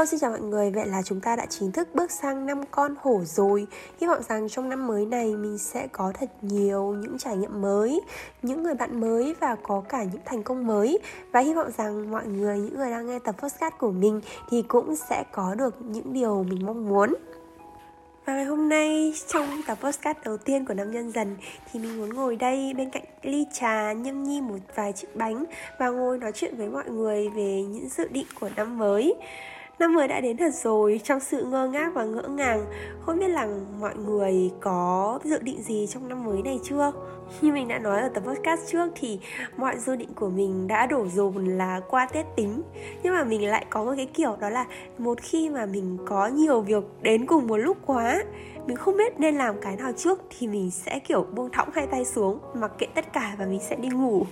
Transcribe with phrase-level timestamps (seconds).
[0.00, 2.62] Hello xin chào mọi người, vậy là chúng ta đã chính thức bước sang năm
[2.70, 3.66] con hổ rồi.
[4.00, 7.60] Hy vọng rằng trong năm mới này mình sẽ có thật nhiều những trải nghiệm
[7.60, 8.00] mới
[8.42, 10.98] Những người bạn mới và có cả những thành công mới.
[11.32, 14.20] Và hy vọng rằng mọi người, những người đang nghe tập podcast của mình
[14.50, 17.14] Thì cũng sẽ có được những điều mình mong muốn.
[18.24, 21.36] Và ngày hôm nay trong tập podcast đầu tiên của năm nhân dần
[21.72, 25.44] thì mình muốn ngồi đây bên cạnh ly trà nhâm nhi một vài chiếc bánh
[25.78, 29.14] và ngồi nói chuyện với mọi người về những dự định của năm mới.
[29.80, 32.66] Năm mới đã đến thật rồi, trong sự ngơ ngác và ngỡ ngàng
[33.00, 33.48] Không biết là
[33.80, 36.92] mọi người có dự định gì trong năm mới này chưa?
[37.40, 39.20] Như mình đã nói ở tập podcast trước thì
[39.56, 42.62] mọi dự định của mình đã đổ dồn là qua Tết tính
[43.02, 44.66] Nhưng mà mình lại có một cái kiểu đó là
[44.98, 48.22] một khi mà mình có nhiều việc đến cùng một lúc quá
[48.66, 51.86] mình không biết nên làm cái nào trước thì mình sẽ kiểu buông thõng hai
[51.86, 54.26] tay xuống mặc kệ tất cả và mình sẽ đi ngủ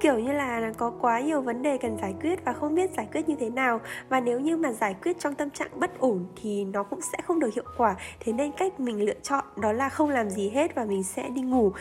[0.00, 3.08] kiểu như là có quá nhiều vấn đề cần giải quyết và không biết giải
[3.12, 3.80] quyết như thế nào.
[4.08, 7.18] Và nếu như mà giải quyết trong tâm trạng bất ổn thì nó cũng sẽ
[7.24, 7.96] không được hiệu quả.
[8.20, 11.28] Thế nên cách mình lựa chọn đó là không làm gì hết và mình sẽ
[11.28, 11.72] đi ngủ.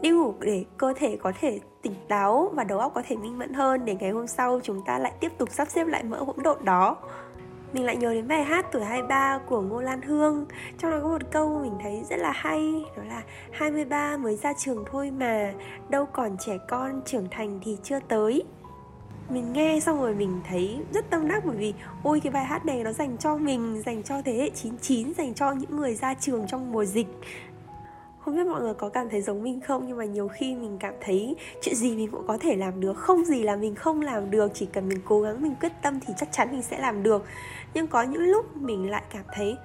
[0.00, 3.38] Đi ngủ để cơ thể có thể tỉnh táo và đầu óc có thể minh
[3.38, 6.16] mẫn hơn để ngày hôm sau chúng ta lại tiếp tục sắp xếp lại mỡ
[6.16, 6.96] hỗn độn đó
[7.72, 10.46] mình lại nhớ đến bài hát tuổi 23 của Ngô Lan Hương.
[10.78, 14.52] Trong đó có một câu mình thấy rất là hay, Đó là 23 mới ra
[14.58, 15.52] trường thôi mà,
[15.88, 18.42] Đâu còn trẻ con trưởng thành thì chưa tới.
[19.30, 22.66] Mình nghe xong rồi mình thấy rất tâm đắc bởi vì, ôi, cái bài hát
[22.66, 26.14] này nó dành cho mình, dành cho thế hệ 99 dành cho những người ra
[26.14, 27.06] trường trong mùa dịch
[28.24, 29.84] không biết mọi người có cảm thấy giống mình không?
[29.86, 32.96] Nhưng mà nhiều khi mình cảm thấy chuyện gì mình cũng có thể làm được,
[32.96, 34.50] không gì là mình không làm được.
[34.54, 37.24] Chỉ cần mình cố gắng, mình quyết tâm thì chắc chắn mình sẽ làm được.
[37.74, 39.56] Nhưng có những lúc mình lại cảm thấy,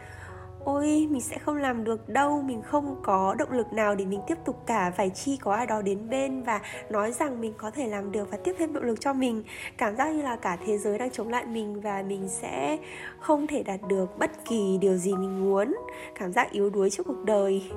[0.63, 4.21] ôi, mình sẽ không làm được đâu, mình không có động lực nào để mình
[4.27, 4.91] tiếp tục cả.
[4.97, 8.31] Phải chi có ai đó đến bên và nói rằng mình có thể làm được
[8.31, 9.43] và tiếp thêm động lực cho mình.
[9.77, 12.77] Cảm giác như là cả thế giới đang chống lại mình và mình sẽ
[13.19, 15.75] không thể đạt được bất kỳ điều gì mình muốn.
[16.19, 17.71] Cảm giác yếu đuối trước cuộc đời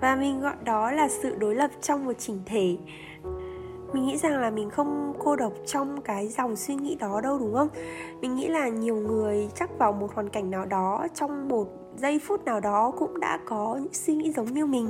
[0.00, 2.76] và mình gọi đó là sự đối lập trong một chỉnh thể.
[3.92, 7.38] Mình nghĩ rằng là mình không cô độc trong cái dòng suy nghĩ đó đâu,
[7.38, 7.68] đúng không?
[8.20, 12.18] Mình nghĩ là nhiều người chắc vào một hoàn cảnh nào đó, trong một giây
[12.18, 14.88] phút nào đó cũng đã có những suy nghĩ giống như mình.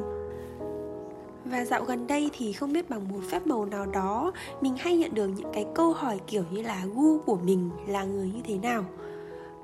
[1.44, 4.96] Và dạo gần đây thì không biết bằng một phép màu nào đó, mình hay
[4.96, 8.40] nhận được những cái câu hỏi kiểu như là gu của mình là người như
[8.44, 8.84] thế nào.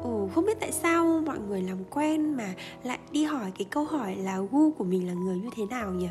[0.02, 3.84] Ồ, không biết tại sao mọi người làm quen mà lại đi hỏi cái câu
[3.84, 6.08] hỏi là gu của mình là người như thế nào nhỉ?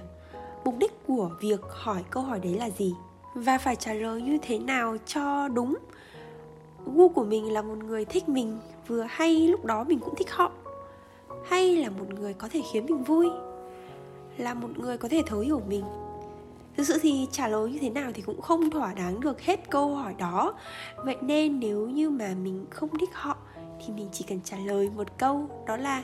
[0.65, 2.95] Mục đích của việc hỏi câu hỏi đấy là gì?
[3.33, 5.75] Và phải trả lời như thế nào cho đúng?
[6.85, 8.57] Gu của mình là một người thích mình
[8.87, 10.51] vừa hay lúc đó mình cũng thích họ
[11.45, 13.29] Hay là một người có thể khiến mình vui
[14.37, 15.83] Là một người có thể thấu hiểu mình
[16.77, 19.69] Thực sự thì trả lời như thế nào thì cũng không thỏa đáng được hết
[19.69, 20.53] câu hỏi đó
[20.97, 23.37] Vậy nên nếu như mà mình không thích họ
[23.85, 26.03] thì mình chỉ cần trả lời một câu, đó là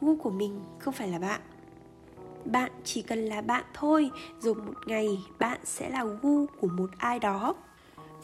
[0.00, 1.40] gu của mình không phải là bạn.
[2.44, 5.08] Bạn chỉ cần là bạn thôi, rồi một ngày
[5.38, 7.54] bạn sẽ là gu của một ai đó.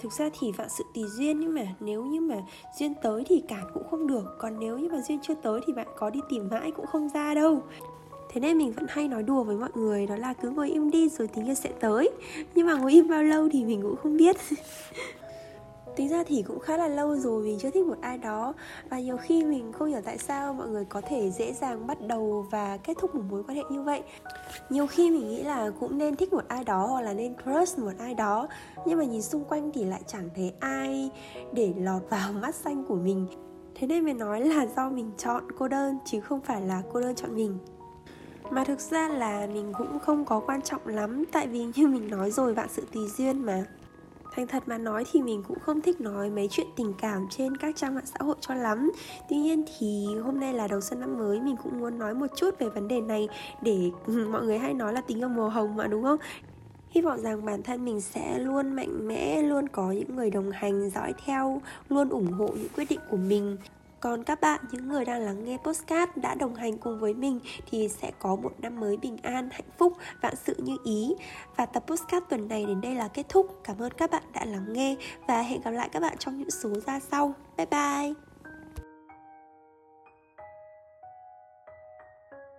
[0.02, 2.36] Thực ra thì vạn sự tùy duyên nhưng mà nếu như mà
[2.78, 5.72] duyên tới thì cản cũng không được, còn nếu như mà duyên chưa tới thì
[5.72, 7.62] bạn có đi tìm mãi cũng không ra đâu.
[8.32, 10.90] Thế nên mình vẫn hay nói đùa với mọi người, đó là cứ ngồi im
[10.90, 12.10] đi rồi tình yêu sẽ tới.
[12.54, 14.36] Nhưng mà ngồi im bao lâu thì mình cũng không biết.
[16.00, 18.54] tính ra thì cũng khá là lâu rồi mình chưa thích một ai đó.
[18.90, 21.98] Và nhiều khi mình không hiểu tại sao mọi người có thể dễ dàng bắt
[22.06, 24.02] đầu và kết thúc một mối quan hệ như vậy.
[24.70, 27.78] Nhiều khi mình nghĩ là cũng nên thích một ai đó hoặc là nên crush
[27.78, 28.48] một ai đó.
[28.86, 31.10] Nhưng mà nhìn xung quanh thì lại chẳng thấy ai
[31.52, 33.26] để lọt vào mắt xanh của mình.
[33.74, 37.00] Thế nên mình nói là do mình chọn cô đơn chứ không phải là cô
[37.00, 37.58] đơn chọn mình.
[38.50, 42.10] Mà thực ra là mình cũng không có quan trọng lắm, tại vì như mình
[42.10, 43.64] nói rồi bạn sự tùy duyên mà.
[44.36, 47.56] Thành thật mà nói thì mình cũng không thích nói mấy chuyện tình cảm trên
[47.56, 48.90] các trang mạng xã hội cho lắm
[49.28, 52.26] Tuy nhiên thì hôm nay là đầu xuân năm mới mình cũng muốn nói một
[52.36, 53.28] chút về vấn đề này
[53.62, 56.18] Để mọi người hay nói là tình yêu màu hồng mà đúng không?
[56.90, 60.50] Hy vọng rằng bản thân mình sẽ luôn mạnh mẽ, luôn có những người đồng
[60.50, 63.56] hành, dõi theo, luôn ủng hộ những quyết định của mình
[64.00, 67.40] còn các bạn, những người đang lắng nghe postcard đã đồng hành cùng với mình
[67.70, 69.92] thì sẽ có một năm mới bình an, hạnh phúc,
[70.22, 71.14] vạn sự như ý.
[71.56, 73.60] Và tập postcard tuần này đến đây là kết thúc.
[73.64, 74.96] Cảm ơn các bạn đã lắng nghe
[75.28, 77.34] và hẹn gặp lại các bạn trong những số ra sau.
[77.56, 78.29] Bye bye!